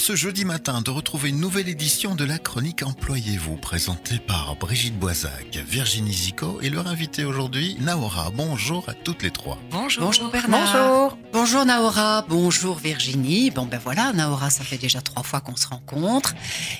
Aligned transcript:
ce 0.00 0.16
jeudi 0.16 0.46
matin 0.46 0.80
de 0.80 0.90
retrouver 0.90 1.28
une 1.28 1.40
nouvelle 1.40 1.68
édition 1.68 2.14
de 2.14 2.24
la 2.24 2.38
chronique 2.38 2.82
Employez-vous, 2.82 3.56
présentée 3.56 4.18
par 4.18 4.56
Brigitte 4.56 4.98
Boisac, 4.98 5.58
Virginie 5.68 6.14
Zico 6.14 6.58
et 6.62 6.70
leur 6.70 6.86
invité 6.86 7.24
aujourd'hui, 7.26 7.76
Naora. 7.80 8.30
Bonjour 8.34 8.88
à 8.88 8.94
toutes 8.94 9.22
les 9.22 9.30
trois. 9.30 9.58
Bonjour. 9.70 10.06
Bonjour 10.06 10.30
Bernard. 10.30 10.72
Bonjour. 10.72 11.18
Bonjour 11.34 11.64
Naora. 11.66 12.24
Bonjour 12.26 12.76
Virginie. 12.78 13.50
Bon 13.50 13.66
ben 13.66 13.78
voilà, 13.82 14.14
Naora, 14.14 14.48
ça 14.48 14.64
fait 14.64 14.78
déjà 14.78 15.02
trois 15.02 15.22
fois 15.22 15.42
qu'on 15.42 15.56
se 15.56 15.68
rencontre. 15.68 16.34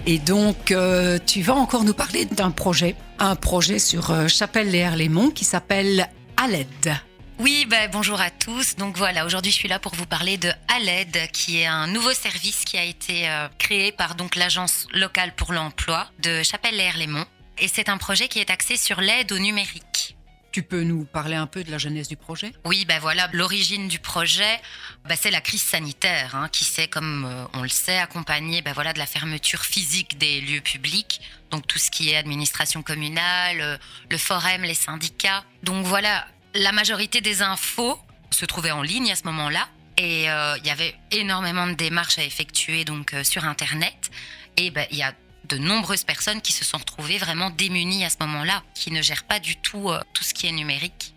Et 0.07 0.19
donc, 0.19 0.71
euh, 0.71 1.19
tu 1.25 1.43
vas 1.43 1.55
encore 1.55 1.85
nous 1.85 1.95
parler 1.95 2.25
d'un 2.25 2.51
projet. 2.51 2.97
Un 3.19 3.37
projet 3.37 3.79
sur 3.79 4.13
euh, 4.13 4.29
Chapelle-les-Herlémont 4.29 5.31
qui 5.31 5.45
s'appelle 5.45 6.09
Aled. 6.39 7.01
Oui, 7.41 7.65
ben, 7.65 7.89
bonjour 7.91 8.21
à 8.21 8.29
tous. 8.29 8.77
Donc 8.77 8.99
voilà, 8.99 9.25
aujourd'hui 9.25 9.51
je 9.51 9.57
suis 9.57 9.69
là 9.69 9.79
pour 9.79 9.95
vous 9.95 10.05
parler 10.05 10.37
de 10.37 10.53
Aled, 10.69 11.31
qui 11.33 11.61
est 11.61 11.67
un 11.67 11.87
nouveau 11.87 12.13
service 12.13 12.67
qui 12.67 12.77
a 12.77 12.85
été 12.85 13.31
euh, 13.31 13.49
créé 13.57 13.93
par 13.93 14.15
donc 14.15 14.37
l'agence 14.37 14.87
locale 14.93 15.35
pour 15.35 15.55
l'emploi 15.55 16.11
de 16.19 16.43
Chapelle-les-Herlémont. 16.43 17.25
Et 17.57 17.67
c'est 17.67 17.89
un 17.89 17.97
projet 17.97 18.29
qui 18.29 18.41
est 18.41 18.51
axé 18.51 18.77
sur 18.77 19.01
l'aide 19.01 19.33
au 19.33 19.39
numérique. 19.39 20.19
Tu 20.53 20.63
peux 20.63 20.83
nous 20.83 21.07
parler 21.07 21.35
un 21.35 21.47
peu 21.47 21.65
de 21.65 21.71
la 21.71 21.79
jeunesse 21.79 22.09
du 22.09 22.17
projet? 22.19 22.53
Oui, 22.67 22.85
ben 22.85 22.99
voilà, 23.01 23.31
l'origine 23.33 23.89
du 23.89 24.01
projet, 24.01 24.61
ben 25.07 25.17
c'est 25.19 25.31
la 25.31 25.41
crise 25.41 25.63
sanitaire, 25.63 26.35
hein, 26.37 26.51
qui 26.53 26.65
s'est, 26.65 26.89
comme 26.89 27.25
euh, 27.25 27.45
on 27.55 27.63
le 27.63 27.71
sait, 27.71 27.97
accompagnée 27.97 28.61
ben 28.61 28.75
voilà, 28.75 28.93
de 28.93 28.99
la 28.99 29.07
fermeture 29.07 29.65
physique 29.65 30.19
des 30.19 30.43
lieux 30.43 30.61
publics, 30.61 31.23
donc 31.51 31.67
tout 31.67 31.79
ce 31.79 31.91
qui 31.91 32.11
est 32.11 32.17
administration 32.17 32.83
communale, 32.83 33.63
euh, 33.63 33.79
le 34.11 34.19
forum, 34.19 34.63
les 34.63 34.75
syndicats. 34.75 35.43
Donc 35.63 35.87
voilà, 35.87 36.27
la 36.55 36.73
majorité 36.73 37.21
des 37.21 37.43
infos 37.43 37.99
se 38.31 38.45
trouvaient 38.45 38.71
en 38.71 38.83
ligne 38.83 39.11
à 39.11 39.17
ce 39.17 39.25
moment-là, 39.25 39.69
et 39.97 40.31
euh, 40.31 40.57
il 40.59 40.67
y 40.67 40.71
avait 40.71 40.95
énormément 41.11 41.67
de 41.67 41.75
démarches 41.75 42.19
à 42.19 42.25
effectuer 42.25 42.85
donc 42.85 43.13
euh, 43.15 43.25
sur 43.25 43.45
Internet, 43.45 44.11
et 44.57 44.71
ben 44.71 44.87
il 44.91 44.99
y 44.99 45.03
a 45.03 45.13
de 45.45 45.59
nombreuses 45.59 46.05
personnes 46.05 46.41
qui 46.41 46.53
se 46.53 46.65
sont 46.65 46.79
retrouvées 46.79 47.19
vraiment 47.19 47.51
démunies 47.51 48.05
à 48.05 48.11
ce 48.11 48.17
moment-là, 48.21 48.63
qui 48.75 48.93
ne 48.93 49.03
gèrent 49.03 49.25
pas 49.25 49.41
du 49.41 49.57
tout 49.57 49.91
euh, 49.91 50.01
tout 50.15 50.25
ce 50.25 50.33
qui 50.33 50.47
est 50.47 50.53
numérique. 50.53 51.15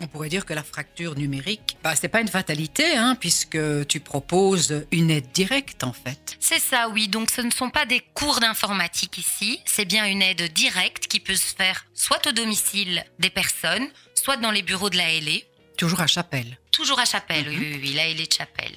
On 0.00 0.06
pourrait 0.06 0.28
dire 0.28 0.44
que 0.44 0.52
la 0.52 0.62
fracture 0.62 1.16
numérique, 1.16 1.76
bah, 1.82 1.96
c'est 1.96 2.08
pas 2.08 2.20
une 2.20 2.28
fatalité, 2.28 2.96
hein, 2.96 3.16
puisque 3.18 3.58
tu 3.88 4.00
proposes 4.00 4.84
une 4.90 5.10
aide 5.10 5.30
directe 5.32 5.84
en 5.84 5.92
fait. 5.92 6.36
C'est 6.40 6.60
ça, 6.60 6.88
oui. 6.88 7.08
Donc 7.08 7.30
ce 7.30 7.40
ne 7.40 7.50
sont 7.50 7.70
pas 7.70 7.86
des 7.86 8.00
cours 8.14 8.40
d'informatique 8.40 9.18
ici, 9.18 9.60
c'est 9.64 9.84
bien 9.84 10.06
une 10.06 10.22
aide 10.22 10.52
directe 10.52 11.06
qui 11.06 11.20
peut 11.20 11.34
se 11.34 11.54
faire 11.54 11.86
soit 11.94 12.26
au 12.26 12.32
domicile 12.32 13.04
des 13.18 13.30
personnes, 13.30 13.88
soit 14.14 14.36
dans 14.36 14.50
les 14.50 14.62
bureaux 14.62 14.90
de 14.90 14.96
la 14.96 15.20
LA. 15.20 15.40
Toujours 15.78 16.00
à 16.00 16.06
Chapelle. 16.06 16.58
Toujours 16.72 16.98
à 16.98 17.04
Chapelle, 17.04 17.48
oui, 17.48 17.56
oui, 17.58 17.78
oui, 17.82 17.92
la 17.94 18.08
LA 18.08 18.26
de 18.26 18.32
Chapelle. 18.32 18.72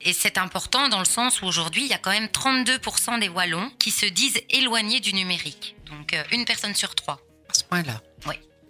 Et 0.00 0.12
c'est 0.12 0.38
important 0.38 0.88
dans 0.88 0.98
le 0.98 1.04
sens 1.04 1.40
où 1.40 1.46
aujourd'hui, 1.46 1.82
il 1.82 1.88
y 1.88 1.94
a 1.94 1.98
quand 1.98 2.10
même 2.10 2.26
32% 2.26 3.20
des 3.20 3.28
Wallons 3.28 3.70
qui 3.78 3.90
se 3.90 4.06
disent 4.06 4.40
éloignés 4.50 5.00
du 5.00 5.12
numérique. 5.14 5.76
Donc 5.86 6.14
euh, 6.14 6.22
une 6.32 6.44
personne 6.44 6.74
sur 6.74 6.94
trois. 6.94 7.20
À 7.48 7.54
ce 7.54 7.64
point-là. 7.64 8.00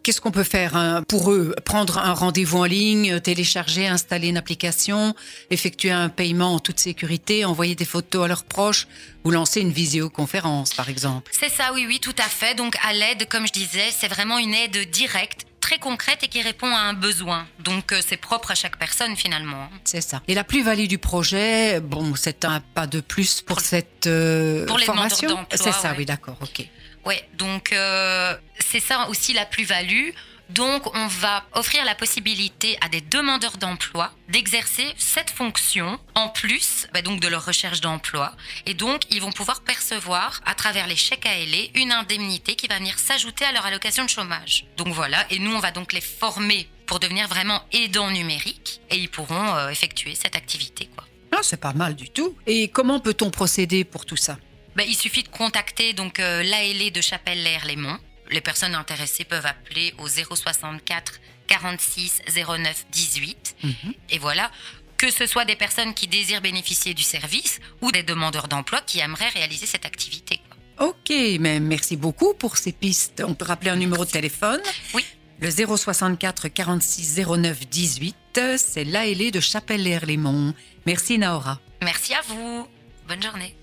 Qu'est-ce 0.09 0.23
qu'on 0.23 0.31
peut 0.31 0.43
faire 0.43 0.75
hein, 0.75 1.03
pour 1.07 1.33
eux? 1.33 1.55
Prendre 1.67 1.99
un 1.99 2.15
rendez-vous 2.15 2.61
en 2.61 2.65
ligne, 2.65 3.21
télécharger, 3.21 3.89
installer 3.89 4.29
une 4.29 4.39
application, 4.39 5.15
effectuer 5.51 5.91
un 5.91 6.09
paiement 6.09 6.55
en 6.55 6.61
toute 6.61 6.79
sécurité, 6.79 7.45
envoyer 7.45 7.75
des 7.75 7.85
photos 7.85 8.25
à 8.25 8.29
leurs 8.29 8.45
proches 8.45 8.89
ou 9.25 9.31
lancer 9.31 9.61
une 9.61 9.71
visioconférence, 9.71 10.73
par 10.73 10.89
exemple. 10.89 11.31
C'est 11.39 11.51
ça, 11.51 11.75
oui, 11.75 11.85
oui, 11.87 12.01
tout 12.01 12.15
à 12.17 12.23
fait. 12.23 12.55
Donc 12.55 12.75
à 12.89 12.95
l'aide, 12.95 13.29
comme 13.29 13.47
je 13.47 13.53
disais, 13.53 13.91
c'est 13.91 14.09
vraiment 14.09 14.39
une 14.39 14.55
aide 14.55 14.91
directe, 14.91 15.45
très 15.61 15.79
concrète 15.79 16.21
et 16.23 16.29
qui 16.29 16.41
répond 16.41 16.75
à 16.75 16.79
un 16.79 16.95
besoin. 16.95 17.47
Donc 17.59 17.93
euh, 17.93 18.01
c'est 18.01 18.17
propre 18.17 18.53
à 18.53 18.55
chaque 18.55 18.79
personne 18.79 19.15
finalement. 19.15 19.69
C'est 19.85 20.01
ça. 20.01 20.23
Et 20.27 20.35
la 20.35 20.43
plus-value 20.43 20.87
du 20.87 20.97
projet, 20.97 21.81
bon, 21.81 22.15
c'est 22.15 22.47
un 22.47 22.61
pas 22.61 22.87
de 22.87 23.01
plus 23.01 23.43
pour 23.43 23.61
cette 23.61 24.07
euh, 24.07 24.65
Pour 24.65 24.79
les 24.79 24.87
formation? 24.87 25.47
C'est 25.51 25.71
ça, 25.71 25.91
ouais. 25.91 25.97
oui, 25.99 26.07
d'accord, 26.07 26.39
ok. 26.41 26.67
Ouais, 27.05 27.29
donc 27.35 27.73
euh, 27.73 28.37
c'est 28.59 28.81
ça 28.81 29.09
aussi 29.09 29.33
la 29.33 29.47
plus-value. 29.47 30.11
Donc 30.51 30.95
on 30.97 31.07
va 31.09 31.45
offrir 31.53 31.85
la 31.85 31.95
possibilité 31.95 32.79
à 32.81 32.89
des 32.89 33.03
demandeurs 33.03 33.59
d'emploi 33.59 34.11
d'exercer 34.31 34.87
cette 34.97 35.31
fonction 35.31 36.01
en 36.15 36.31
plus 36.31 36.87
bah, 36.95 37.03
donc 37.03 37.21
de 37.21 37.29
leur 37.29 37.45
recherche 37.45 37.83
d'emploi. 37.83 38.33
Et 38.65 38.73
donc 38.73 39.03
ils 39.11 39.21
vont 39.21 39.33
pouvoir 39.33 39.61
percevoir 39.61 40.41
à 40.47 40.55
travers 40.55 40.87
les 40.87 40.97
chèques 40.97 41.27
ALE 41.27 41.69
une 41.75 41.93
indemnité 41.93 42.55
qui 42.57 42.67
va 42.67 42.79
venir 42.79 42.99
s'ajouter 42.99 43.45
à 43.45 43.53
leur 43.53 43.67
allocation 43.67 44.05
de 44.05 44.11
chômage. 44.11 44.65
Donc 44.79 44.89
voilà, 44.89 45.27
et 45.31 45.39
nous 45.39 45.53
on 45.53 45.61
va 45.61 45.71
donc 45.71 45.93
les 45.93 46.01
former 46.01 46.67
pour 46.87 46.99
devenir 46.99 47.29
vraiment 47.29 47.63
aidants 47.73 48.11
numériques 48.11 48.81
et 48.91 48.97
ils 48.97 49.11
pourront 49.11 49.55
euh, 49.55 49.69
effectuer 49.69 50.15
cette 50.15 50.35
activité. 50.35 50.89
Quoi. 50.97 51.05
Ah, 51.33 51.41
c'est 51.43 51.61
pas 51.61 51.75
mal 51.75 51.95
du 51.95 52.09
tout. 52.09 52.35
Et 52.47 52.69
comment 52.69 53.01
peut-on 53.01 53.31
procéder 53.31 53.85
pour 53.85 54.07
tout 54.07 54.17
ça? 54.17 54.39
Ben, 54.79 54.87
il 54.89 54.95
suffit 54.95 55.25
de 55.25 55.29
contacter 55.29 55.93
donc 55.93 56.21
euh, 56.21 56.45
l'ALE 56.45 56.93
de 56.93 57.01
Chapelle-les-Herlémont. 57.01 57.99
Les 58.31 58.41
personnes 58.41 58.77
intéressées 58.77 59.25
peuvent 59.25 59.45
appeler 59.45 59.93
au 59.99 60.07
064 60.07 61.15
46 61.49 62.23
09 62.37 62.87
18. 62.93 63.57
Mhm. 63.65 63.75
Et 64.11 64.19
voilà, 64.19 64.53
que 64.97 65.11
ce 65.11 65.27
soit 65.27 65.45
des 65.45 65.57
personnes 65.57 65.95
qui 65.95 66.07
désirent 66.07 66.43
bénéficier 66.43 66.95
du 66.95 67.03
service 67.03 67.59
ou 67.81 67.91
des 67.91 68.05
demandeurs 68.05 68.47
d'emploi 68.47 68.81
qui 68.81 69.01
aimeraient 69.01 69.31
réaliser 69.31 69.67
cette 69.67 69.85
activité. 69.85 70.41
Ok, 70.79 71.11
mais 71.41 71.59
merci 71.59 71.97
beaucoup 71.97 72.35
pour 72.35 72.57
ces 72.57 72.71
pistes. 72.71 73.25
On 73.27 73.35
peut 73.35 73.47
rappeler 73.47 73.71
un 73.71 73.77
numéro 73.77 74.05
de 74.05 74.11
téléphone? 74.11 74.61
Oui. 74.95 75.05
Le 75.41 75.51
064 75.51 76.47
46 76.47 77.21
09 77.27 77.69
18, 77.69 78.41
c'est 78.57 78.85
l'ALE 78.85 79.33
de 79.33 79.41
Chapelle-les-Herlémont. 79.41 80.55
Merci 80.87 81.19
Naora. 81.19 81.59
Merci 81.83 82.15
à 82.15 82.21
vous. 82.29 82.69
Bonne 83.09 83.23
journée. 83.25 83.57